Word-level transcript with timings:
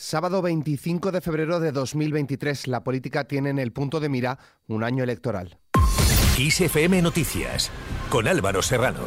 Sábado 0.00 0.42
25 0.42 1.10
de 1.10 1.20
febrero 1.20 1.58
de 1.58 1.72
2023, 1.72 2.68
la 2.68 2.84
política 2.84 3.24
tiene 3.24 3.50
en 3.50 3.58
el 3.58 3.72
punto 3.72 3.98
de 3.98 4.08
mira 4.08 4.38
un 4.68 4.84
año 4.84 5.02
electoral. 5.02 5.58
ISFM 6.38 7.02
Noticias, 7.02 7.72
con 8.08 8.28
Álvaro 8.28 8.62
Serrano. 8.62 9.00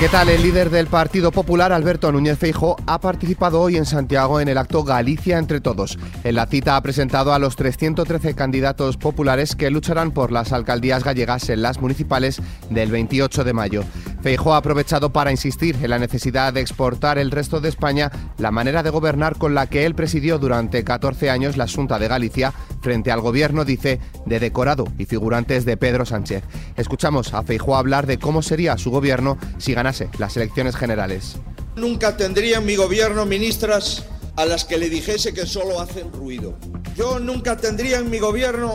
¿Qué 0.00 0.10
tal? 0.10 0.28
El 0.28 0.42
líder 0.42 0.68
del 0.68 0.88
Partido 0.88 1.32
Popular, 1.32 1.72
Alberto 1.72 2.12
Núñez 2.12 2.38
Feijo, 2.38 2.76
ha 2.86 3.00
participado 3.00 3.62
hoy 3.62 3.78
en 3.78 3.86
Santiago 3.86 4.40
en 4.40 4.48
el 4.48 4.58
acto 4.58 4.84
Galicia 4.84 5.38
entre 5.38 5.62
todos. 5.62 5.98
En 6.22 6.34
la 6.34 6.46
cita 6.46 6.76
ha 6.76 6.82
presentado 6.82 7.32
a 7.32 7.38
los 7.38 7.56
313 7.56 8.34
candidatos 8.34 8.98
populares 8.98 9.56
que 9.56 9.70
lucharán 9.70 10.12
por 10.12 10.32
las 10.32 10.52
alcaldías 10.52 11.02
gallegas 11.02 11.48
en 11.48 11.62
las 11.62 11.80
municipales 11.80 12.42
del 12.68 12.90
28 12.90 13.42
de 13.42 13.52
mayo. 13.54 13.84
Feijo 14.26 14.54
ha 14.54 14.56
aprovechado 14.56 15.12
para 15.12 15.30
insistir 15.30 15.76
en 15.80 15.88
la 15.88 16.00
necesidad 16.00 16.52
de 16.52 16.60
exportar 16.60 17.16
el 17.16 17.30
resto 17.30 17.60
de 17.60 17.68
España 17.68 18.10
la 18.38 18.50
manera 18.50 18.82
de 18.82 18.90
gobernar 18.90 19.38
con 19.38 19.54
la 19.54 19.68
que 19.68 19.86
él 19.86 19.94
presidió 19.94 20.40
durante 20.40 20.82
14 20.82 21.30
años 21.30 21.56
la 21.56 21.68
Junta 21.68 22.00
de 22.00 22.08
Galicia 22.08 22.52
frente 22.82 23.12
al 23.12 23.20
gobierno, 23.20 23.64
dice, 23.64 24.00
de 24.24 24.40
decorado 24.40 24.88
y 24.98 25.04
figurantes 25.04 25.64
de 25.64 25.76
Pedro 25.76 26.04
Sánchez. 26.04 26.42
Escuchamos 26.74 27.34
a 27.34 27.44
Feijo 27.44 27.76
hablar 27.76 28.08
de 28.08 28.18
cómo 28.18 28.42
sería 28.42 28.76
su 28.78 28.90
gobierno 28.90 29.38
si 29.58 29.74
ganase 29.74 30.08
las 30.18 30.36
elecciones 30.36 30.74
generales. 30.74 31.36
Nunca 31.76 32.16
tendría 32.16 32.58
en 32.58 32.66
mi 32.66 32.74
gobierno 32.74 33.26
ministras 33.26 34.06
a 34.34 34.44
las 34.44 34.64
que 34.64 34.76
le 34.76 34.90
dijese 34.90 35.34
que 35.34 35.46
solo 35.46 35.80
hacen 35.80 36.12
ruido. 36.12 36.58
Yo 36.96 37.20
nunca 37.20 37.56
tendría 37.56 37.98
en 37.98 38.10
mi 38.10 38.18
gobierno 38.18 38.74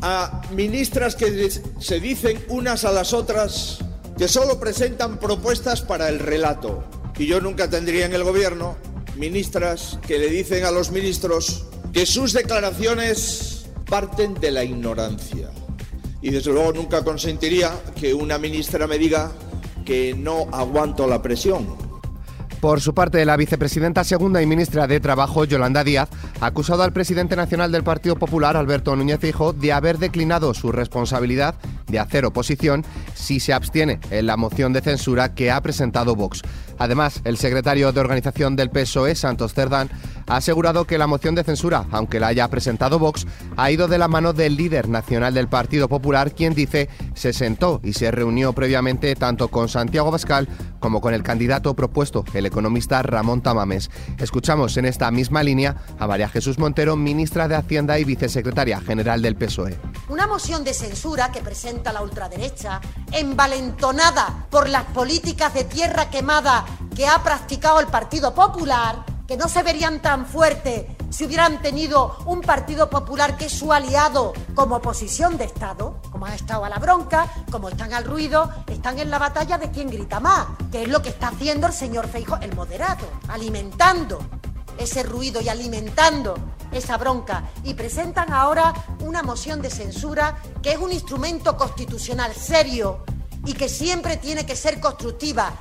a 0.00 0.40
ministras 0.54 1.16
que 1.16 1.50
se 1.80 2.00
dicen 2.00 2.42
unas 2.48 2.86
a 2.86 2.92
las 2.92 3.12
otras 3.12 3.80
que 4.16 4.28
solo 4.28 4.58
presentan 4.58 5.18
propuestas 5.18 5.82
para 5.82 6.08
el 6.08 6.18
relato. 6.18 6.84
Y 7.18 7.26
yo 7.26 7.40
nunca 7.40 7.68
tendría 7.68 8.06
en 8.06 8.14
el 8.14 8.24
gobierno 8.24 8.76
ministras 9.16 9.98
que 10.06 10.18
le 10.18 10.28
dicen 10.28 10.64
a 10.64 10.70
los 10.70 10.90
ministros 10.90 11.66
que 11.92 12.06
sus 12.06 12.32
declaraciones 12.32 13.66
parten 13.88 14.34
de 14.34 14.50
la 14.50 14.64
ignorancia. 14.64 15.50
Y 16.20 16.30
desde 16.30 16.52
luego 16.52 16.72
nunca 16.72 17.04
consentiría 17.04 17.72
que 17.94 18.14
una 18.14 18.38
ministra 18.38 18.86
me 18.86 18.98
diga 18.98 19.32
que 19.84 20.14
no 20.14 20.48
aguanto 20.52 21.06
la 21.06 21.22
presión, 21.22 21.86
por 22.60 22.80
su 22.80 22.94
parte, 22.94 23.24
la 23.24 23.36
vicepresidenta 23.36 24.02
segunda 24.02 24.40
y 24.42 24.46
ministra 24.46 24.86
de 24.86 24.98
Trabajo, 24.98 25.44
Yolanda 25.44 25.84
Díaz, 25.84 26.08
ha 26.40 26.46
acusado 26.46 26.82
al 26.82 26.92
presidente 26.92 27.36
nacional 27.36 27.70
del 27.70 27.84
Partido 27.84 28.16
Popular, 28.16 28.56
Alberto 28.56 28.96
Núñez 28.96 29.20
Fijo, 29.20 29.52
de 29.52 29.72
haber 29.72 29.98
declinado 29.98 30.54
su 30.54 30.72
responsabilidad 30.72 31.56
de 31.86 31.98
hacer 31.98 32.24
oposición 32.24 32.84
si 33.14 33.40
se 33.40 33.52
abstiene 33.52 34.00
en 34.10 34.26
la 34.26 34.36
moción 34.36 34.72
de 34.72 34.80
censura 34.80 35.34
que 35.34 35.50
ha 35.50 35.60
presentado 35.60 36.16
Vox. 36.16 36.42
Además, 36.78 37.20
el 37.24 37.38
secretario 37.38 37.92
de 37.92 38.00
organización 38.00 38.56
del 38.56 38.70
PSOE, 38.70 39.14
Santos 39.14 39.54
Cerdán, 39.54 39.88
ha 40.26 40.36
asegurado 40.36 40.86
que 40.86 40.98
la 40.98 41.06
moción 41.06 41.34
de 41.34 41.44
censura, 41.44 41.86
aunque 41.90 42.20
la 42.20 42.28
haya 42.28 42.48
presentado 42.48 42.98
Vox, 42.98 43.26
ha 43.56 43.70
ido 43.70 43.88
de 43.88 43.98
la 43.98 44.08
mano 44.08 44.32
del 44.32 44.56
líder 44.56 44.88
nacional 44.88 45.34
del 45.34 45.48
Partido 45.48 45.88
Popular, 45.88 46.34
quien 46.34 46.54
dice 46.54 46.88
se 47.14 47.32
sentó 47.32 47.80
y 47.82 47.92
se 47.94 48.10
reunió 48.10 48.52
previamente 48.52 49.14
tanto 49.14 49.48
con 49.48 49.68
Santiago 49.68 50.10
Bascal 50.10 50.48
como 50.80 51.00
con 51.00 51.14
el 51.14 51.22
candidato 51.22 51.74
propuesto, 51.74 52.24
el 52.34 52.46
economista 52.46 53.02
Ramón 53.02 53.40
Tamames. 53.40 53.90
Escuchamos 54.18 54.76
en 54.76 54.84
esta 54.84 55.10
misma 55.10 55.42
línea 55.42 55.76
a 55.98 56.06
María 56.06 56.28
Jesús 56.28 56.58
Montero, 56.58 56.96
ministra 56.96 57.48
de 57.48 57.54
Hacienda 57.54 57.98
y 57.98 58.04
vicesecretaria 58.04 58.80
general 58.80 59.22
del 59.22 59.36
PSOE. 59.36 59.78
Una 60.08 60.28
moción 60.28 60.62
de 60.62 60.72
censura 60.72 61.32
que 61.32 61.42
presenta 61.42 61.92
la 61.92 62.00
ultraderecha, 62.00 62.80
envalentonada 63.10 64.46
por 64.50 64.68
las 64.68 64.84
políticas 64.84 65.52
de 65.52 65.64
tierra 65.64 66.10
quemada 66.10 66.64
que 66.94 67.08
ha 67.08 67.20
practicado 67.24 67.80
el 67.80 67.88
Partido 67.88 68.32
Popular, 68.32 69.04
que 69.26 69.36
no 69.36 69.48
se 69.48 69.64
verían 69.64 70.00
tan 70.00 70.24
fuertes 70.26 70.86
si 71.10 71.24
hubieran 71.24 71.60
tenido 71.60 72.18
un 72.26 72.40
Partido 72.40 72.88
Popular 72.88 73.36
que 73.36 73.46
es 73.46 73.52
su 73.52 73.72
aliado 73.72 74.32
como 74.54 74.76
oposición 74.76 75.36
de 75.38 75.44
Estado, 75.44 76.00
como 76.12 76.26
han 76.26 76.34
estado 76.34 76.64
a 76.64 76.68
la 76.68 76.78
bronca, 76.78 77.26
como 77.50 77.68
están 77.68 77.92
al 77.92 78.04
ruido, 78.04 78.48
están 78.68 79.00
en 79.00 79.10
la 79.10 79.18
batalla 79.18 79.58
de 79.58 79.72
quién 79.72 79.90
grita 79.90 80.20
más, 80.20 80.46
que 80.70 80.84
es 80.84 80.88
lo 80.88 81.02
que 81.02 81.08
está 81.08 81.28
haciendo 81.28 81.66
el 81.66 81.72
señor 81.72 82.06
Feijo, 82.06 82.36
el 82.36 82.54
moderado, 82.54 83.06
alimentando 83.26 84.20
ese 84.78 85.02
ruido 85.02 85.40
y 85.40 85.48
alimentando 85.48 86.36
esa 86.76 86.96
bronca. 86.96 87.50
Y 87.64 87.74
presentan 87.74 88.32
ahora 88.32 88.74
una 89.00 89.22
moción 89.22 89.62
de 89.62 89.70
censura 89.70 90.36
que 90.62 90.72
es 90.72 90.78
un 90.78 90.92
instrumento 90.92 91.56
constitucional 91.56 92.32
serio 92.34 93.04
y 93.44 93.54
que 93.54 93.68
siempre 93.68 94.16
tiene 94.16 94.44
que 94.44 94.56
ser 94.56 94.80
constructiva. 94.80 95.52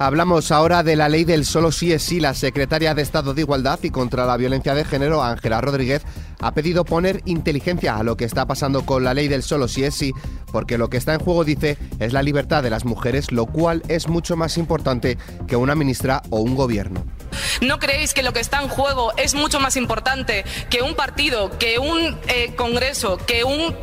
Hablamos 0.00 0.52
ahora 0.52 0.84
de 0.84 0.94
la 0.94 1.08
ley 1.08 1.24
del 1.24 1.44
solo 1.44 1.72
sí 1.72 1.92
es 1.92 2.04
sí. 2.04 2.20
La 2.20 2.32
secretaria 2.32 2.94
de 2.94 3.02
Estado 3.02 3.34
de 3.34 3.42
Igualdad 3.42 3.80
y 3.82 3.90
contra 3.90 4.26
la 4.26 4.36
Violencia 4.36 4.72
de 4.72 4.84
Género, 4.84 5.24
Ángela 5.24 5.60
Rodríguez, 5.60 6.02
ha 6.40 6.54
pedido 6.54 6.84
poner 6.84 7.20
inteligencia 7.24 7.96
a 7.96 8.04
lo 8.04 8.16
que 8.16 8.24
está 8.24 8.46
pasando 8.46 8.86
con 8.86 9.02
la 9.02 9.12
ley 9.12 9.26
del 9.26 9.42
solo 9.42 9.66
sí 9.66 9.82
es 9.82 9.96
sí, 9.96 10.12
porque 10.52 10.78
lo 10.78 10.88
que 10.88 10.98
está 10.98 11.14
en 11.14 11.20
juego, 11.20 11.42
dice, 11.42 11.78
es 11.98 12.12
la 12.12 12.22
libertad 12.22 12.62
de 12.62 12.70
las 12.70 12.84
mujeres, 12.84 13.32
lo 13.32 13.46
cual 13.46 13.82
es 13.88 14.06
mucho 14.06 14.36
más 14.36 14.56
importante 14.56 15.18
que 15.48 15.56
una 15.56 15.74
ministra 15.74 16.22
o 16.30 16.38
un 16.38 16.54
gobierno. 16.54 17.04
¿No 17.60 17.78
creéis 17.78 18.14
que 18.14 18.22
lo 18.22 18.32
que 18.32 18.40
está 18.40 18.60
en 18.60 18.68
juego 18.68 19.12
es 19.16 19.34
mucho 19.34 19.60
más 19.60 19.76
importante 19.76 20.44
que 20.70 20.82
un 20.82 20.94
partido, 20.94 21.56
que 21.58 21.78
un 21.78 22.18
eh, 22.28 22.54
congreso, 22.56 23.18
que 23.18 23.44
un 23.44 23.74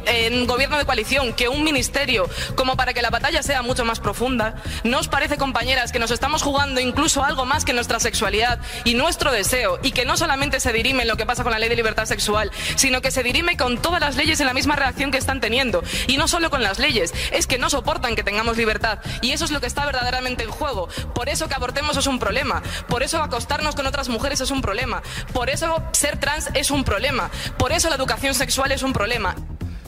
gobierno 0.48 0.78
de 0.78 0.86
coalición, 0.86 1.34
que 1.34 1.50
un 1.50 1.64
ministerio, 1.64 2.30
como 2.56 2.76
para 2.76 2.94
que 2.94 3.02
la 3.02 3.10
batalla 3.10 3.44
sea 3.44 3.62
mucho 3.62 3.86
más 3.86 4.00
profunda? 4.00 4.56
¿No 4.84 5.00
os 5.00 5.08
parece, 5.08 5.38
compañeras, 5.38 5.92
que 5.92 6.00
nos 6.00 6.12
estamos 6.12 6.42
jugando 6.42 6.80
incluso 6.80 7.24
algo 7.24 7.46
más 7.46 7.66
que 7.66 7.74
nuestra 7.74 8.00
sexualidad 8.00 8.60
y 8.84 8.94
nuestro 8.94 9.32
deseo 9.32 9.80
y 9.84 9.92
que 9.92 10.06
no 10.06 10.18
solamente 10.18 10.60
se 10.60 10.74
dirime 10.74 11.06
lo 11.06 11.18
que 11.18 11.26
pasa 11.26 11.44
con 11.44 11.52
la 11.52 11.60
ley 11.60 11.70
de 11.70 11.76
libertad 11.76 12.06
sexual, 12.06 12.52
sino 12.76 13.02
que 13.02 13.12
se 13.12 13.24
dirime 13.24 13.58
con 13.58 13.78
todas 13.78 14.02
las 14.02 14.16
leyes 14.16 14.40
en 14.40 14.48
la 14.48 14.54
misma 14.54 14.76
reacción 14.76 15.12
que 15.12 15.18
están 15.18 15.42
teniendo? 15.42 15.84
Y 16.08 16.18
no 16.18 16.28
solo 16.28 16.50
con 16.50 16.64
las 16.64 16.80
leyes, 16.80 17.14
es 17.32 17.48
que 17.48 17.58
no 17.58 17.70
soportan 17.70 18.16
que 18.16 18.24
tengamos 18.24 18.58
libertad 18.58 19.00
y 19.22 19.32
eso 19.32 19.46
es 19.46 19.52
lo 19.52 19.62
que 19.62 19.68
está 19.68 19.86
verdaderamente 19.86 20.44
en 20.44 20.52
juego. 20.52 20.88
Por 21.14 21.30
eso 21.30 21.48
que 21.48 21.56
abortemos 21.56 21.98
es 21.98 22.08
un 22.08 22.20
problema, 22.20 22.62
por 22.88 23.04
eso 23.04 23.22
acostarnos 23.46 23.76
con 23.76 23.86
otras 23.86 24.10
mujeres 24.10 24.42
es 24.42 24.50
un 24.50 24.62
problema. 24.62 25.04
Por 25.32 25.52
eso 25.52 25.84
ser 25.92 26.18
trans 26.20 26.50
es 26.56 26.72
un 26.72 26.84
problema. 26.84 27.30
Por 27.60 27.72
eso 27.74 27.90
la 27.90 27.96
educación 27.96 28.34
sexual 28.34 28.72
es 28.72 28.82
un 28.82 28.92
problema. 28.92 29.36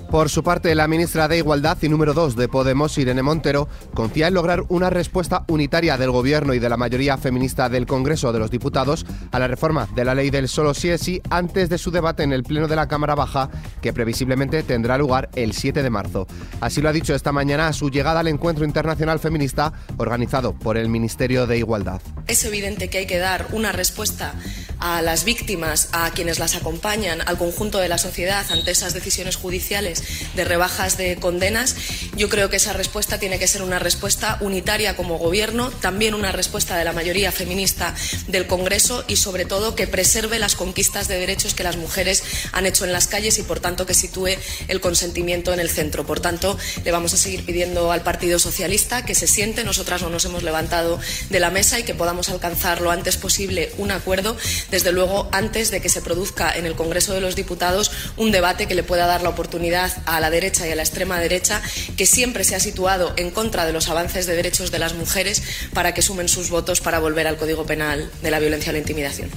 Por 0.09 0.29
su 0.29 0.41
parte, 0.41 0.73
la 0.73 0.87
ministra 0.87 1.27
de 1.27 1.37
Igualdad 1.37 1.77
y 1.81 1.89
número 1.89 2.13
2 2.13 2.37
de 2.37 2.47
Podemos, 2.47 2.97
Irene 2.97 3.23
Montero, 3.23 3.67
confía 3.93 4.29
en 4.29 4.35
lograr 4.35 4.63
una 4.69 4.89
respuesta 4.89 5.43
unitaria 5.49 5.97
del 5.97 6.11
Gobierno 6.11 6.53
y 6.53 6.59
de 6.59 6.69
la 6.69 6.77
mayoría 6.77 7.17
feminista 7.17 7.67
del 7.67 7.85
Congreso 7.85 8.31
de 8.31 8.39
los 8.39 8.49
Diputados 8.49 9.05
a 9.31 9.39
la 9.39 9.49
reforma 9.49 9.89
de 9.95 10.05
la 10.05 10.15
ley 10.15 10.29
del 10.29 10.47
solo 10.47 10.73
sí 10.73 10.89
es 10.89 11.01
sí 11.01 11.21
antes 11.29 11.67
de 11.67 11.77
su 11.77 11.91
debate 11.91 12.23
en 12.23 12.31
el 12.31 12.43
Pleno 12.43 12.69
de 12.69 12.77
la 12.77 12.87
Cámara 12.87 13.15
Baja, 13.15 13.49
que 13.81 13.91
previsiblemente 13.91 14.63
tendrá 14.63 14.97
lugar 14.97 15.29
el 15.35 15.51
7 15.51 15.83
de 15.83 15.89
marzo. 15.89 16.25
Así 16.61 16.81
lo 16.81 16.87
ha 16.87 16.93
dicho 16.93 17.13
esta 17.13 17.33
mañana 17.33 17.67
a 17.67 17.73
su 17.73 17.89
llegada 17.89 18.21
al 18.21 18.29
Encuentro 18.29 18.63
Internacional 18.63 19.19
Feminista 19.19 19.73
organizado 19.97 20.53
por 20.53 20.77
el 20.77 20.87
Ministerio 20.87 21.47
de 21.47 21.57
Igualdad. 21.57 22.01
Es 22.27 22.45
evidente 22.45 22.89
que 22.89 22.99
hay 22.99 23.07
que 23.07 23.17
dar 23.17 23.47
una 23.51 23.73
respuesta 23.73 24.35
a 24.79 25.01
las 25.01 25.25
víctimas, 25.25 25.89
a 25.91 26.11
quienes 26.11 26.39
las 26.39 26.55
acompañan, 26.55 27.19
al 27.25 27.37
conjunto 27.37 27.79
de 27.79 27.89
la 27.89 27.97
sociedad 27.97 28.45
ante 28.51 28.71
esas 28.71 28.93
decisiones 28.93 29.35
judiciales 29.35 29.96
de 30.35 30.43
rebajas 30.45 30.97
de 30.97 31.15
condenas. 31.15 31.75
Yo 32.17 32.29
creo 32.29 32.49
que 32.49 32.55
esa 32.55 32.73
respuesta 32.73 33.19
tiene 33.19 33.37
que 33.37 33.47
ser 33.47 33.61
una 33.61 33.77
respuesta 33.77 34.39
unitaria 34.41 34.95
como 34.95 35.19
Gobierno, 35.19 35.69
también 35.69 36.15
una 36.15 36.31
respuesta 36.31 36.75
de 36.75 36.83
la 36.83 36.91
mayoría 36.91 37.31
feminista 37.31 37.93
del 38.27 38.47
Congreso 38.47 39.05
y, 39.07 39.17
sobre 39.17 39.45
todo, 39.45 39.75
que 39.75 39.85
preserve 39.85 40.39
las 40.39 40.55
conquistas 40.55 41.07
de 41.07 41.19
derechos 41.19 41.53
que 41.53 41.63
las 41.63 41.77
mujeres 41.77 42.23
han 42.53 42.65
hecho 42.65 42.85
en 42.85 42.91
las 42.91 43.05
calles 43.05 43.37
y, 43.37 43.43
por 43.43 43.59
tanto, 43.59 43.85
que 43.85 43.93
sitúe 43.93 44.29
el 44.67 44.81
consentimiento 44.81 45.53
en 45.53 45.59
el 45.59 45.69
centro. 45.69 46.07
Por 46.07 46.19
tanto, 46.19 46.57
le 46.83 46.89
vamos 46.89 47.13
a 47.13 47.17
seguir 47.17 47.45
pidiendo 47.45 47.91
al 47.91 48.01
Partido 48.01 48.39
Socialista 48.39 49.05
que 49.05 49.13
se 49.13 49.27
siente. 49.27 49.63
Nosotras 49.63 50.01
no 50.01 50.09
nos 50.09 50.25
hemos 50.25 50.41
levantado 50.41 50.99
de 51.29 51.39
la 51.39 51.51
mesa 51.51 51.77
y 51.77 51.83
que 51.83 51.93
podamos 51.93 52.29
alcanzar 52.29 52.81
lo 52.81 52.89
antes 52.89 53.17
posible 53.17 53.71
un 53.77 53.91
acuerdo, 53.91 54.35
desde 54.71 54.91
luego 54.91 55.29
antes 55.31 55.69
de 55.69 55.81
que 55.81 55.89
se 55.89 56.01
produzca 56.01 56.51
en 56.51 56.65
el 56.65 56.73
Congreso 56.73 57.13
de 57.13 57.21
los 57.21 57.35
Diputados 57.35 57.91
un 58.15 58.31
debate 58.31 58.65
que 58.65 58.73
le 58.73 58.81
pueda 58.81 59.05
dar 59.05 59.21
la 59.21 59.29
oportunidad 59.29 59.93
a 60.07 60.19
la 60.19 60.31
derecha 60.31 60.67
y 60.67 60.71
a 60.71 60.75
la 60.75 60.81
extrema 60.81 61.19
derecha, 61.19 61.61
que 61.95 62.06
siempre 62.07 62.43
se 62.43 62.55
ha 62.55 62.59
situado 62.59 63.13
en 63.17 63.31
contra 63.31 63.65
de 63.65 63.73
los 63.73 63.89
avances 63.89 64.25
de 64.25 64.35
derechos 64.35 64.71
de 64.71 64.79
las 64.79 64.93
mujeres 64.93 65.43
para 65.73 65.93
que 65.93 66.01
sumen 66.01 66.27
sus 66.29 66.49
votos 66.49 66.81
para 66.81 66.99
volver 66.99 67.27
al 67.27 67.37
Código 67.37 67.65
Penal 67.65 68.09
de 68.21 68.31
la 68.31 68.39
violencia 68.39 68.71
o 68.71 68.73
la 68.73 68.79
intimidación. 68.79 69.29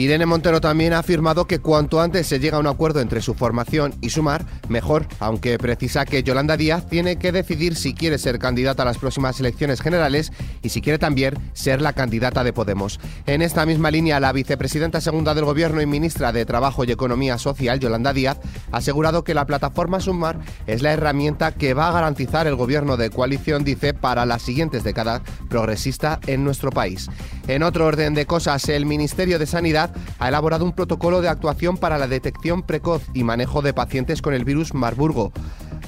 Irene 0.00 0.24
Montero 0.24 0.62
también 0.62 0.94
ha 0.94 1.00
afirmado 1.00 1.46
que 1.46 1.58
cuanto 1.58 2.00
antes 2.00 2.26
se 2.26 2.40
llega 2.40 2.56
a 2.56 2.60
un 2.60 2.66
acuerdo 2.66 3.00
entre 3.02 3.20
su 3.20 3.34
formación 3.34 3.94
y 4.00 4.08
Sumar, 4.08 4.46
mejor, 4.70 5.06
aunque 5.18 5.58
precisa 5.58 6.06
que 6.06 6.22
Yolanda 6.22 6.56
Díaz 6.56 6.86
tiene 6.88 7.16
que 7.16 7.32
decidir 7.32 7.76
si 7.76 7.92
quiere 7.92 8.16
ser 8.16 8.38
candidata 8.38 8.80
a 8.82 8.86
las 8.86 8.96
próximas 8.96 9.38
elecciones 9.40 9.82
generales 9.82 10.32
y 10.62 10.70
si 10.70 10.80
quiere 10.80 10.98
también 10.98 11.34
ser 11.52 11.82
la 11.82 11.92
candidata 11.92 12.42
de 12.44 12.54
Podemos. 12.54 12.98
En 13.26 13.42
esta 13.42 13.66
misma 13.66 13.90
línea, 13.90 14.20
la 14.20 14.32
vicepresidenta 14.32 15.02
segunda 15.02 15.34
del 15.34 15.44
Gobierno 15.44 15.82
y 15.82 15.86
ministra 15.86 16.32
de 16.32 16.46
Trabajo 16.46 16.84
y 16.84 16.92
Economía 16.92 17.36
Social, 17.36 17.78
Yolanda 17.78 18.14
Díaz, 18.14 18.38
ha 18.72 18.78
asegurado 18.78 19.22
que 19.22 19.34
la 19.34 19.44
plataforma 19.44 20.00
Sumar 20.00 20.40
es 20.66 20.80
la 20.80 20.94
herramienta 20.94 21.52
que 21.52 21.74
va 21.74 21.90
a 21.90 21.92
garantizar 21.92 22.46
el 22.46 22.56
gobierno 22.56 22.96
de 22.96 23.10
coalición, 23.10 23.64
dice, 23.64 23.92
para 23.92 24.24
las 24.24 24.40
siguientes 24.40 24.82
décadas 24.82 25.20
progresista 25.50 26.20
en 26.26 26.42
nuestro 26.42 26.70
país. 26.70 27.10
En 27.48 27.62
otro 27.62 27.84
orden 27.84 28.14
de 28.14 28.24
cosas, 28.24 28.66
el 28.70 28.86
Ministerio 28.86 29.38
de 29.38 29.44
Sanidad 29.44 29.89
ha 30.18 30.28
elaborado 30.28 30.64
un 30.64 30.72
protocolo 30.72 31.20
de 31.20 31.28
actuación 31.28 31.76
para 31.76 31.98
la 31.98 32.06
detección 32.06 32.62
precoz 32.62 33.02
y 33.14 33.24
manejo 33.24 33.62
de 33.62 33.74
pacientes 33.74 34.22
con 34.22 34.34
el 34.34 34.44
virus 34.44 34.74
Marburgo. 34.74 35.32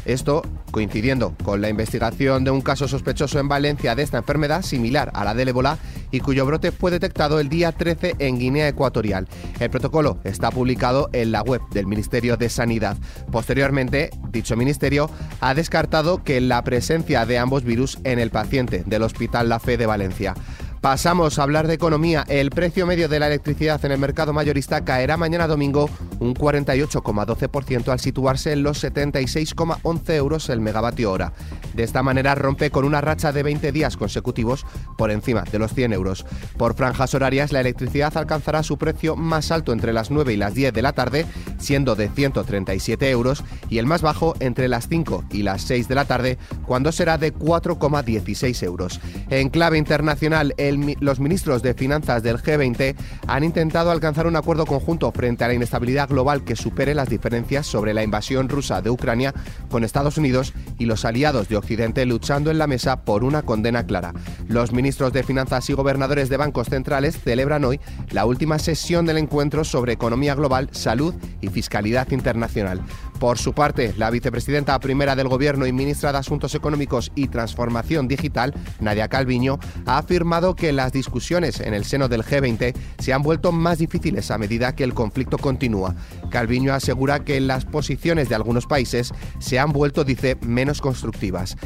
Esto 0.04 0.42
coincidiendo 0.72 1.34
con 1.44 1.60
la 1.60 1.68
investigación 1.68 2.44
de 2.44 2.50
un 2.50 2.60
caso 2.60 2.88
sospechoso 2.88 3.38
en 3.38 3.48
Valencia 3.48 3.94
de 3.94 4.02
esta 4.02 4.18
enfermedad 4.18 4.62
similar 4.62 5.12
a 5.14 5.24
la 5.24 5.34
del 5.34 5.48
ébola 5.48 5.78
y 6.10 6.20
cuyo 6.20 6.44
brote 6.44 6.72
fue 6.72 6.90
detectado 6.90 7.38
el 7.38 7.48
día 7.48 7.72
13 7.72 8.16
en 8.18 8.38
Guinea 8.38 8.68
Ecuatorial. 8.68 9.28
El 9.60 9.70
protocolo 9.70 10.18
está 10.24 10.50
publicado 10.50 11.08
en 11.12 11.30
la 11.30 11.42
web 11.42 11.60
del 11.70 11.86
Ministerio 11.86 12.36
de 12.36 12.48
Sanidad. 12.48 12.96
Posteriormente, 13.30 14.10
dicho 14.30 14.56
ministerio 14.56 15.08
ha 15.40 15.54
descartado 15.54 16.24
que 16.24 16.40
la 16.40 16.64
presencia 16.64 17.24
de 17.26 17.38
ambos 17.38 17.62
virus 17.62 17.98
en 18.02 18.18
el 18.18 18.30
paciente 18.30 18.82
del 18.86 19.02
Hospital 19.02 19.48
La 19.48 19.60
Fe 19.60 19.76
de 19.76 19.86
Valencia. 19.86 20.34
Pasamos 20.82 21.38
a 21.38 21.44
hablar 21.44 21.68
de 21.68 21.74
economía. 21.74 22.24
El 22.26 22.50
precio 22.50 22.86
medio 22.86 23.08
de 23.08 23.20
la 23.20 23.28
electricidad 23.28 23.82
en 23.84 23.92
el 23.92 24.00
mercado 24.00 24.32
mayorista 24.32 24.84
caerá 24.84 25.16
mañana 25.16 25.46
domingo 25.46 25.88
un 26.22 26.34
48,12% 26.34 27.88
al 27.88 28.00
situarse 28.00 28.52
en 28.52 28.62
los 28.62 28.82
76,11 28.82 30.14
euros 30.14 30.48
el 30.48 30.60
megavatio 30.60 31.10
hora. 31.10 31.32
De 31.74 31.82
esta 31.82 32.02
manera 32.02 32.34
rompe 32.34 32.70
con 32.70 32.84
una 32.84 33.00
racha 33.00 33.32
de 33.32 33.42
20 33.42 33.72
días 33.72 33.96
consecutivos 33.96 34.64
por 34.96 35.10
encima 35.10 35.42
de 35.42 35.58
los 35.58 35.74
100 35.74 35.92
euros. 35.92 36.24
Por 36.56 36.74
franjas 36.74 37.14
horarias, 37.14 37.52
la 37.52 37.60
electricidad 37.60 38.16
alcanzará 38.16 38.62
su 38.62 38.78
precio 38.78 39.16
más 39.16 39.50
alto 39.50 39.72
entre 39.72 39.92
las 39.92 40.10
9 40.10 40.32
y 40.32 40.36
las 40.36 40.54
10 40.54 40.72
de 40.72 40.82
la 40.82 40.92
tarde, 40.92 41.26
siendo 41.58 41.96
de 41.96 42.08
137 42.08 43.10
euros, 43.10 43.42
y 43.68 43.78
el 43.78 43.86
más 43.86 44.02
bajo 44.02 44.34
entre 44.38 44.68
las 44.68 44.88
5 44.88 45.24
y 45.32 45.42
las 45.42 45.62
6 45.62 45.88
de 45.88 45.94
la 45.94 46.04
tarde, 46.04 46.38
cuando 46.66 46.92
será 46.92 47.18
de 47.18 47.34
4,16 47.34 48.62
euros. 48.62 49.00
En 49.30 49.48
clave 49.48 49.78
internacional, 49.78 50.54
los 51.00 51.20
ministros 51.20 51.62
de 51.62 51.74
finanzas 51.74 52.22
del 52.22 52.38
G20 52.38 52.94
han 53.26 53.44
intentado 53.44 53.90
alcanzar 53.90 54.26
un 54.26 54.36
acuerdo 54.36 54.66
conjunto 54.66 55.10
frente 55.10 55.44
a 55.44 55.48
la 55.48 55.54
inestabilidad 55.54 56.11
global 56.12 56.44
que 56.44 56.54
supere 56.54 56.94
las 56.94 57.08
diferencias 57.08 57.66
sobre 57.66 57.94
la 57.94 58.04
invasión 58.04 58.48
rusa 58.48 58.80
de 58.80 58.90
Ucrania 58.90 59.34
con 59.70 59.82
Estados 59.82 60.18
Unidos 60.18 60.54
y 60.78 60.86
los 60.86 61.04
aliados 61.04 61.48
de 61.48 61.56
Occidente 61.56 62.06
luchando 62.06 62.50
en 62.50 62.58
la 62.58 62.66
mesa 62.66 63.04
por 63.04 63.24
una 63.24 63.42
condena 63.42 63.84
clara. 63.84 64.12
Los 64.46 64.72
ministros 64.72 65.12
de 65.12 65.24
finanzas 65.24 65.68
y 65.70 65.72
gobernadores 65.72 66.28
de 66.28 66.36
bancos 66.36 66.68
centrales 66.68 67.18
celebran 67.18 67.64
hoy 67.64 67.80
la 68.10 68.26
última 68.26 68.58
sesión 68.58 69.06
del 69.06 69.18
encuentro 69.18 69.64
sobre 69.64 69.94
economía 69.94 70.34
global, 70.34 70.68
salud 70.72 71.14
y 71.40 71.48
fiscalidad 71.48 72.10
internacional. 72.12 72.80
Por 73.22 73.38
su 73.38 73.52
parte, 73.52 73.94
la 73.98 74.10
vicepresidenta 74.10 74.76
primera 74.80 75.14
del 75.14 75.28
Gobierno 75.28 75.64
y 75.64 75.72
ministra 75.72 76.10
de 76.10 76.18
Asuntos 76.18 76.56
Económicos 76.56 77.12
y 77.14 77.28
Transformación 77.28 78.08
Digital, 78.08 78.52
Nadia 78.80 79.06
Calviño, 79.06 79.60
ha 79.86 79.98
afirmado 79.98 80.56
que 80.56 80.72
las 80.72 80.90
discusiones 80.90 81.60
en 81.60 81.72
el 81.72 81.84
seno 81.84 82.08
del 82.08 82.24
G20 82.24 82.74
se 82.98 83.12
han 83.12 83.22
vuelto 83.22 83.52
más 83.52 83.78
difíciles 83.78 84.32
a 84.32 84.38
medida 84.38 84.74
que 84.74 84.82
el 84.82 84.92
conflicto 84.92 85.38
continúa. 85.38 85.94
Calviño 86.30 86.74
asegura 86.74 87.22
que 87.22 87.40
las 87.40 87.64
posiciones 87.64 88.28
de 88.28 88.34
algunos 88.34 88.66
países 88.66 89.12
se 89.38 89.60
han 89.60 89.70
vuelto, 89.70 90.02
dice, 90.02 90.36
menos 90.40 90.80
constructivas. 90.80 91.56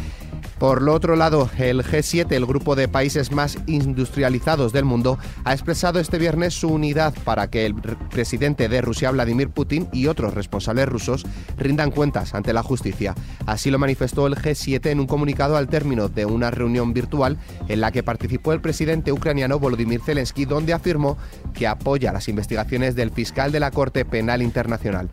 Por 0.59 0.81
lo 0.81 0.95
otro 0.95 1.17
lado, 1.17 1.51
el 1.59 1.83
G7, 1.83 2.33
el 2.33 2.47
grupo 2.47 2.77
de 2.77 2.89
países 2.89 3.31
más 3.31 3.59
industrializados 3.67 4.73
del 4.73 4.87
mundo, 4.87 5.19
ha 5.45 5.53
expresado 5.53 6.01
este 6.01 6.19
viernes 6.19 6.55
su 6.55 6.69
unidad 6.69 7.13
para 7.25 7.51
que 7.51 7.67
el 7.67 7.75
presidente 7.75 8.69
de 8.69 8.81
Rusia, 8.81 9.11
Vladimir 9.11 9.51
Putin, 9.51 9.87
y 9.93 10.07
otros 10.07 10.33
responsables 10.33 10.89
rusos 10.89 11.27
rindan 11.59 11.91
cuentas 11.91 12.35
ante 12.35 12.55
la 12.55 12.63
justicia. 12.63 13.15
Así 13.45 13.71
lo 13.71 13.79
manifestó 13.79 14.27
el 14.27 14.37
G7 14.37 14.87
en 14.87 15.01
un 15.01 15.07
comunicado 15.07 15.59
al 15.59 15.69
término 15.69 16.09
de 16.09 16.25
una 16.25 16.51
reunión 16.51 16.95
virtual 16.95 17.37
en 17.69 17.83
la 17.83 17.93
que 17.93 18.03
participó 18.03 18.55
el 18.55 18.63
presidente 18.63 19.13
ucraniano 19.13 19.59
Volodymyr 19.59 20.01
Zelensky, 20.01 20.47
donde 20.47 20.73
afirmó 20.73 21.19
que 21.53 21.67
apoya 21.67 22.13
las 22.13 22.29
investigaciones 22.29 22.97
del 22.97 23.11
fiscal 23.11 23.53
de 23.53 23.61
la 23.61 23.71
Corte 23.71 24.07
Penal 24.07 24.41
Internacional. 24.41 25.11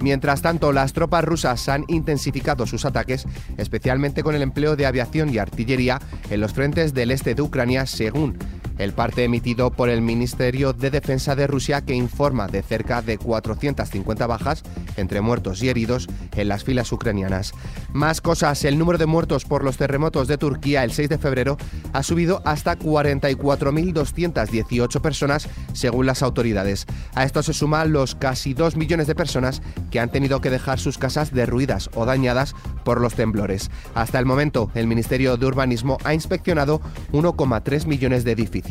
Mientras 0.00 0.42
tanto, 0.42 0.72
las 0.72 0.92
tropas 0.92 1.24
rusas 1.24 1.68
han 1.68 1.84
intensificado 1.88 2.66
sus 2.66 2.84
ataques, 2.84 3.26
especialmente 3.56 4.22
con 4.22 4.34
el 4.34 4.42
empleo 4.42 4.76
de 4.76 4.86
aviación 4.86 5.32
y 5.32 5.38
artillería 5.38 6.00
en 6.30 6.40
los 6.40 6.52
frentes 6.52 6.94
del 6.94 7.10
este 7.10 7.34
de 7.34 7.42
Ucrania, 7.42 7.86
según 7.86 8.38
el 8.78 8.92
parte 8.92 9.24
emitido 9.24 9.70
por 9.70 9.88
el 9.88 10.00
Ministerio 10.00 10.72
de 10.72 10.90
Defensa 10.90 11.36
de 11.36 11.46
Rusia 11.46 11.82
que 11.82 11.94
informa 11.94 12.46
de 12.46 12.62
cerca 12.62 13.02
de 13.02 13.18
450 13.18 14.26
bajas 14.26 14.62
entre 14.96 15.20
muertos 15.20 15.62
y 15.62 15.68
heridos 15.68 16.08
en 16.36 16.48
las 16.48 16.64
filas 16.64 16.90
ucranianas. 16.92 17.52
Más 17.92 18.20
cosas, 18.20 18.64
el 18.64 18.78
número 18.78 18.98
de 18.98 19.06
muertos 19.06 19.44
por 19.44 19.64
los 19.64 19.76
terremotos 19.76 20.26
de 20.28 20.38
Turquía 20.38 20.84
el 20.84 20.92
6 20.92 21.08
de 21.08 21.18
febrero 21.18 21.56
ha 21.92 22.02
subido 22.02 22.42
hasta 22.44 22.78
44.218 22.78 25.00
personas 25.00 25.48
según 25.72 26.06
las 26.06 26.22
autoridades. 26.22 26.86
A 27.14 27.24
esto 27.24 27.42
se 27.42 27.52
suman 27.52 27.92
los 27.92 28.14
casi 28.14 28.54
2 28.54 28.76
millones 28.76 29.08
de 29.08 29.14
personas 29.14 29.62
que 29.90 30.00
han 30.00 30.10
tenido 30.10 30.40
que 30.40 30.48
dejar 30.50 30.78
sus 30.78 30.98
casas 30.98 31.32
derruidas 31.32 31.90
o 31.94 32.04
dañadas 32.04 32.54
por 32.84 33.00
los 33.00 33.14
temblores. 33.14 33.70
Hasta 33.94 34.18
el 34.18 34.26
momento, 34.26 34.70
el 34.74 34.86
Ministerio 34.86 35.36
de 35.36 35.46
Urbanismo 35.46 35.98
ha 36.04 36.14
inspeccionado 36.14 36.80
1,3 37.12 37.86
millones 37.86 38.24
de 38.24 38.32
edificios. 38.32 38.67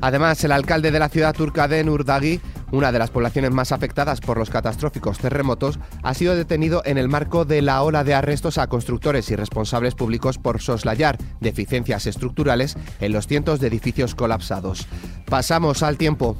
Además, 0.00 0.42
el 0.44 0.52
alcalde 0.52 0.90
de 0.90 0.98
la 0.98 1.08
ciudad 1.08 1.34
turca 1.34 1.68
de 1.68 1.82
Nurdagi, 1.84 2.40
una 2.70 2.92
de 2.92 2.98
las 2.98 3.10
poblaciones 3.10 3.50
más 3.50 3.72
afectadas 3.72 4.20
por 4.20 4.38
los 4.38 4.50
catastróficos 4.50 5.18
terremotos, 5.18 5.78
ha 6.02 6.14
sido 6.14 6.36
detenido 6.36 6.82
en 6.84 6.96
el 6.98 7.08
marco 7.08 7.44
de 7.44 7.60
la 7.62 7.82
ola 7.82 8.04
de 8.04 8.14
arrestos 8.14 8.58
a 8.58 8.68
constructores 8.68 9.30
y 9.30 9.36
responsables 9.36 9.94
públicos 9.94 10.38
por 10.38 10.60
soslayar 10.60 11.18
deficiencias 11.40 12.06
estructurales 12.06 12.76
en 13.00 13.12
los 13.12 13.26
cientos 13.26 13.60
de 13.60 13.68
edificios 13.68 14.14
colapsados. 14.14 14.86
Pasamos 15.26 15.82
al 15.82 15.96
tiempo. 15.96 16.36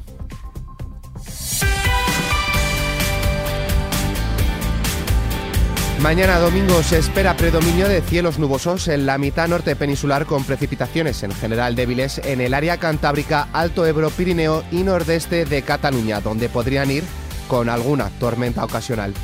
Mañana 6.02 6.40
domingo 6.40 6.82
se 6.82 6.98
espera 6.98 7.36
predominio 7.36 7.88
de 7.88 8.02
cielos 8.02 8.40
nubosos 8.40 8.88
en 8.88 9.06
la 9.06 9.18
mitad 9.18 9.46
norte 9.46 9.76
peninsular 9.76 10.26
con 10.26 10.42
precipitaciones 10.42 11.22
en 11.22 11.30
general 11.30 11.76
débiles 11.76 12.18
en 12.24 12.40
el 12.40 12.54
área 12.54 12.78
cantábrica, 12.78 13.46
Alto 13.52 13.86
Ebro, 13.86 14.10
Pirineo 14.10 14.64
y 14.72 14.82
nordeste 14.82 15.44
de 15.44 15.62
Cataluña, 15.62 16.20
donde 16.20 16.48
podrían 16.48 16.90
ir 16.90 17.04
con 17.46 17.68
alguna 17.68 18.10
tormenta 18.18 18.64
ocasional. 18.64 19.14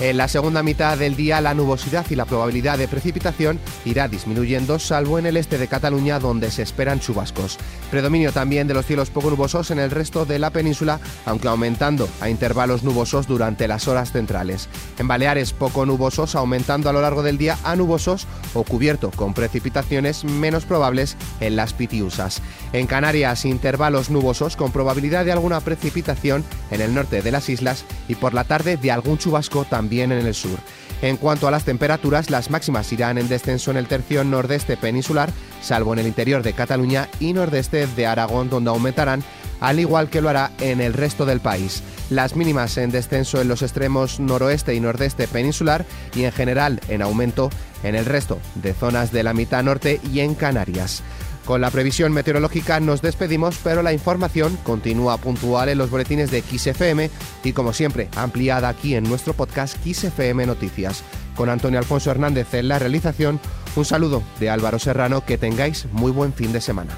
En 0.00 0.16
la 0.16 0.28
segunda 0.28 0.62
mitad 0.62 0.96
del 0.96 1.16
día 1.16 1.40
la 1.40 1.54
nubosidad 1.54 2.06
y 2.08 2.14
la 2.14 2.24
probabilidad 2.24 2.78
de 2.78 2.86
precipitación 2.86 3.58
irá 3.84 4.06
disminuyendo, 4.06 4.78
salvo 4.78 5.18
en 5.18 5.26
el 5.26 5.36
este 5.36 5.58
de 5.58 5.66
Cataluña 5.66 6.20
donde 6.20 6.52
se 6.52 6.62
esperan 6.62 7.00
chubascos. 7.00 7.58
Predominio 7.90 8.30
también 8.30 8.68
de 8.68 8.74
los 8.74 8.86
cielos 8.86 9.10
poco 9.10 9.28
nubosos 9.28 9.72
en 9.72 9.80
el 9.80 9.90
resto 9.90 10.24
de 10.24 10.38
la 10.38 10.50
península, 10.50 11.00
aunque 11.26 11.48
aumentando 11.48 12.08
a 12.20 12.28
intervalos 12.28 12.84
nubosos 12.84 13.26
durante 13.26 13.66
las 13.66 13.88
horas 13.88 14.12
centrales. 14.12 14.68
En 15.00 15.08
Baleares 15.08 15.52
poco 15.52 15.84
nubosos, 15.84 16.36
aumentando 16.36 16.88
a 16.88 16.92
lo 16.92 17.02
largo 17.02 17.24
del 17.24 17.36
día 17.36 17.58
a 17.64 17.74
nubosos 17.74 18.28
o 18.54 18.62
cubierto 18.62 19.10
con 19.10 19.34
precipitaciones 19.34 20.22
menos 20.22 20.64
probables 20.64 21.16
en 21.40 21.56
las 21.56 21.72
Pitiusas. 21.72 22.40
En 22.72 22.86
Canarias 22.86 23.44
intervalos 23.44 24.10
nubosos 24.10 24.54
con 24.54 24.70
probabilidad 24.70 25.24
de 25.24 25.32
alguna 25.32 25.60
precipitación 25.60 26.44
en 26.70 26.82
el 26.82 26.94
norte 26.94 27.20
de 27.20 27.32
las 27.32 27.48
islas 27.48 27.84
y 28.06 28.14
por 28.14 28.32
la 28.32 28.44
tarde 28.44 28.76
de 28.76 28.92
algún 28.92 29.18
chubasco 29.18 29.64
también 29.88 30.12
en 30.12 30.26
el 30.26 30.34
sur. 30.34 30.58
En 31.00 31.16
cuanto 31.16 31.48
a 31.48 31.50
las 31.50 31.64
temperaturas, 31.64 32.28
las 32.28 32.50
máximas 32.50 32.92
irán 32.92 33.16
en 33.16 33.26
descenso 33.26 33.70
en 33.70 33.78
el 33.78 33.86
tercio 33.86 34.22
nordeste 34.22 34.76
peninsular, 34.76 35.30
salvo 35.62 35.94
en 35.94 36.00
el 36.00 36.06
interior 36.06 36.42
de 36.42 36.52
Cataluña 36.52 37.08
y 37.20 37.32
nordeste 37.32 37.86
de 37.86 38.06
Aragón, 38.06 38.50
donde 38.50 38.68
aumentarán, 38.68 39.24
al 39.60 39.80
igual 39.80 40.10
que 40.10 40.20
lo 40.20 40.28
hará 40.28 40.50
en 40.60 40.82
el 40.82 40.92
resto 40.92 41.24
del 41.24 41.40
país. 41.40 41.82
Las 42.10 42.36
mínimas 42.36 42.76
en 42.76 42.90
descenso 42.90 43.40
en 43.40 43.48
los 43.48 43.62
extremos 43.62 44.20
noroeste 44.20 44.74
y 44.74 44.80
nordeste 44.80 45.26
peninsular 45.26 45.86
y 46.14 46.24
en 46.24 46.32
general 46.32 46.80
en 46.88 47.00
aumento 47.00 47.48
en 47.82 47.94
el 47.94 48.04
resto 48.04 48.38
de 48.56 48.74
zonas 48.74 49.10
de 49.10 49.22
la 49.22 49.32
mitad 49.32 49.62
norte 49.62 50.02
y 50.12 50.20
en 50.20 50.34
Canarias. 50.34 51.02
Con 51.48 51.62
la 51.62 51.70
previsión 51.70 52.12
meteorológica 52.12 52.78
nos 52.78 53.00
despedimos, 53.00 53.58
pero 53.64 53.82
la 53.82 53.94
información 53.94 54.58
continúa 54.64 55.16
puntual 55.16 55.70
en 55.70 55.78
los 55.78 55.88
boletines 55.88 56.30
de 56.30 56.42
XFM 56.42 57.08
y 57.42 57.54
como 57.54 57.72
siempre 57.72 58.10
ampliada 58.16 58.68
aquí 58.68 58.94
en 58.94 59.04
nuestro 59.04 59.32
podcast 59.32 59.78
XFM 59.82 60.44
Noticias. 60.44 61.02
Con 61.36 61.48
Antonio 61.48 61.78
Alfonso 61.78 62.10
Hernández 62.10 62.52
en 62.52 62.68
la 62.68 62.78
realización, 62.78 63.40
un 63.76 63.86
saludo 63.86 64.22
de 64.38 64.50
Álvaro 64.50 64.78
Serrano, 64.78 65.24
que 65.24 65.38
tengáis 65.38 65.86
muy 65.90 66.12
buen 66.12 66.34
fin 66.34 66.52
de 66.52 66.60
semana. 66.60 66.92